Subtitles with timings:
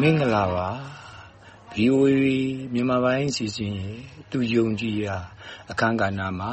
[0.00, 0.68] မင်္ဂလာပါ
[1.74, 2.16] VOA
[2.72, 3.98] မြန်မာပိုင်းစီစဉ်ရဲ့
[4.30, 5.16] သူယုံကြည်ရာ
[5.70, 6.52] အခန်းကဏ္ဍမှာ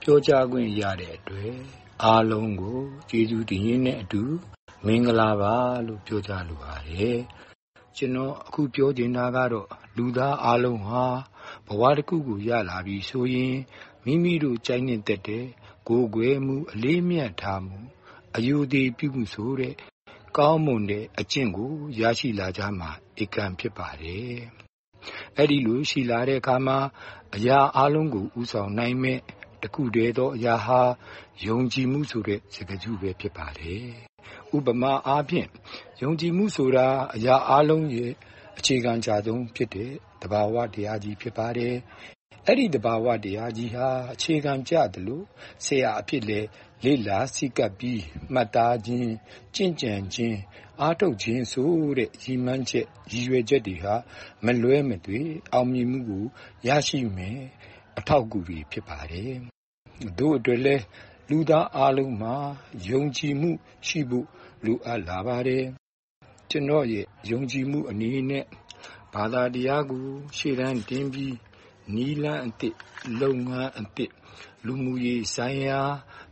[0.00, 1.54] ပြောကြားခွင့်ရတဲ့အတွက်
[2.02, 4.22] အားလုံးကိုကျေးဇူးတင်ရင်းနဲ့အတူ
[4.86, 5.54] မင်္ဂလာပါ
[5.86, 7.18] လို့ပြောကြားလိုပါတယ်
[7.96, 11.04] ကျွန်တော်အခုပြောချင်တာကတော့လူသားအားလုံးဟာ
[11.66, 13.54] ဘဝတစ်ခုကိုရလာပြီဆိုရင်
[14.04, 15.44] မိမိတို့ကြိုက်နေတဲ့တဲ့
[15.88, 17.78] ကိုယ်ွယ်မှု အလေးမြတ်ထားမှု
[18.36, 19.74] အယူသည်ပြုမှုဆိုတဲ့
[20.38, 22.90] ကောင်းမွန်တဲ့အကျင့်ကိုရရှိလာကြမှာ
[23.22, 24.34] ဧကံဖြစ်ပါတယ်။
[25.36, 26.78] အဲ့ဒီလိုရှိလာတဲ့အခါမှာ
[27.34, 29.18] အရာအလုံးကိုဥဆောင်နိုင်မဲ့
[29.62, 30.80] တခုတည်းသောအရာဟာ
[31.46, 33.86] ယုံကြည်မှုဆိုတဲ့စကားစုပဲဖြစ်ပါတယ်။
[34.56, 35.48] ဥပမာအားဖြင့်
[36.02, 38.12] ယုံကြည်မှုဆိုတာအရာအလုံးရဲ့
[38.58, 41.74] အခြေခံကြဆုံးဖြစ်တဲ့တဘာဝတရားကြီးဖြစ်ပါတယ်။
[42.46, 45.24] အဲ့ဒီတဘာဝတရားကြီးဟာအခြေခံကြတယ်လို့
[45.64, 46.40] ဆရာအဖြစ်လေ
[46.84, 49.10] လေ့လာစိကပ်ပြီး မှတ်သားခြင်း
[49.54, 50.38] ကြင့်ကြံခြင်း
[50.80, 53.94] အားထုတ်ခြင်းဆိုတဲ့ ရည်မှန်းချက် ရည်ရွယ်ချက်တွေဟာ
[54.44, 55.20] မလွဲမသွေ
[55.52, 56.24] အောင်မြင်မှုကို
[56.66, 57.38] ရရှိမယ်
[57.98, 59.32] အထောက်အကူတွေ ဖြစ်ပါတယ်။
[60.18, 60.76] တို့အတွက်လဲ
[61.30, 62.34] လူသားအလုံးမှာ
[62.88, 63.50] ယုံကြည်မှု
[63.86, 64.26] ရှိဖို့
[64.64, 65.64] လိုအပ်လာပါတယ်။
[66.50, 68.44] ကျွန်တော်ရဲ့ ယုံကြည်မှုအနေနဲ့
[69.14, 71.34] ဘာသာတရားကို ရှေ့တန်းတင်ပြီး
[71.94, 72.76] နီလန်းအစ်စ်
[73.20, 74.12] လုပ်ငန်းအစ်စ်
[74.66, 75.80] လူမှုရေးဆိုင်ရာ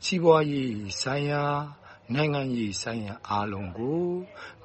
[0.04, 1.44] စီးပွားရေးဆိုင်ရာ
[2.14, 4.06] နိုင်ငံရေးဆိုင်ရာ အားလုံးကို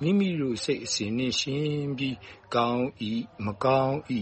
[0.01, 2.17] မိမိတို့စိတ်အစဉ်နဲ့ရှင်းပြီး
[2.55, 3.13] ကောင်းဤ
[3.45, 4.19] မကောင်းဤ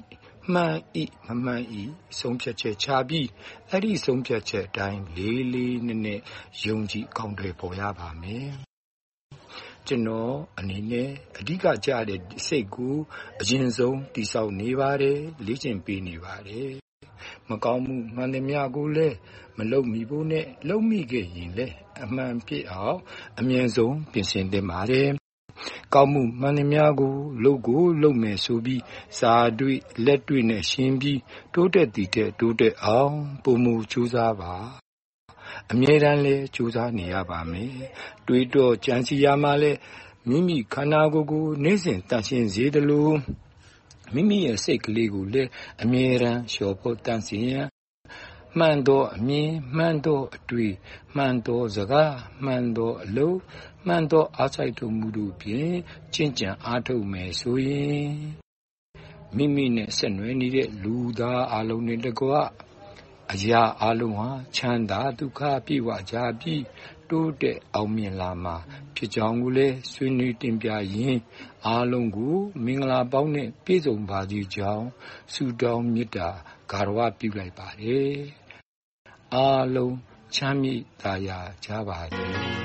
[0.54, 1.84] မှန်ဤမမှန်ဤ
[2.20, 3.28] ဆုံးဖြတ်ချက်ချပြီး
[3.70, 6.22] အဲ့ဒီဆုံးဖြတ်ချက်အတိုင်း လေးလေးနက်နက်
[6.66, 8.50] ယုံကြည်ကောင်းတွေပေါ်ရပါမယ်
[9.88, 12.96] ကျွန်တော်အနေနဲ့ အဓိကကြတဲ့ စိတ်ကို
[13.42, 16.72] အရင်ဆုံးတိဆောက်နေပါတယ် လေ့ကျင့်ပေးနေပါတယ်
[17.50, 19.16] မကောင်းမှုမှန်သမျှကိုလည်း
[19.58, 23.00] မလုပ်မိဖို့နဲ့ လုပ်မိခဲ့ရင်လည်း အမှန်ဖြစ်အောင်
[23.40, 25.10] အမြဲဆုံး ပြင်ဆင်သင့်ပါတယ်
[25.94, 28.82] ကောင်းမှုမှန်သမျှကို လုပ်ကိုလုပ်မယ်ဆိုပြီး
[29.20, 31.20] စာတွေ့ လက်တွေ့နဲ့ရှင်းပြီး
[31.54, 34.85] တိုးတက်တည်တဲ့တိုးတက်အောင်ပုံမူကြိုးစားပါ
[35.72, 37.72] အမြဲတမ်းလဲကြိုးစားနေရပါမယ်
[38.28, 39.72] တွေးတော့ကြံစီရမှာလဲ
[40.30, 43.16] မိမိခန္ဓာကိုယ်ကိုနေ့စဉ်တန်ရှင်းစေတယ်လို့
[44.14, 45.50] မိမိရဲ့စိတ်ကလေးကိုလည်း
[45.84, 47.68] အမြဲတမ်းလျှော်ဖို့တန်ဆင်ရန်
[48.60, 50.74] မှန်သောအမြင်မှန်သောအတွေ့
[51.16, 52.14] မှန်သောစကား
[52.46, 53.38] မှန်သောအလုပ်
[53.88, 55.76] မှန်သောအားစိုက်ထုတ်မှုတို့ဖြင့်
[56.14, 58.10] ကျင့်ကြံအားထုတ်မယ်ဆိုရင်
[59.36, 62.32] မိမိနဲ့ဆက်နွယ်နေတဲ့လူသားအလုံးနဲ့တကွ
[63.32, 66.64] အရာအလုံးဟာချမ်းသာဒုက္ခပြည့်ဝကြပြီး
[67.10, 68.56] တိုးတက်အောင်မြင်လာမှာ
[68.96, 71.20] ဖြစ်ကြောင်းကိုလည်းဆွေးနွေးတင်ပြရင်း
[71.66, 74.88] အားလုံးကိုမင်္ဂလာပေါင်းနဲ့ပြည့်စုံပါစေကြောင်း
[75.34, 76.30] ဆုတောင်းမေတ္တာ
[76.72, 78.16] ဂါရဝပြုလိုက်ပါတယ်
[79.34, 79.96] အားလုံး
[80.36, 82.65] ချမ်းမြေ့သာယာကြပါစေ